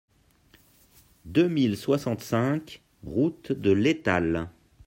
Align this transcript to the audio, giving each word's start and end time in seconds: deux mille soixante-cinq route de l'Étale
deux 1.25 1.47
mille 1.47 1.77
soixante-cinq 1.77 2.81
route 3.03 3.51
de 3.51 3.69
l'Étale 3.71 4.49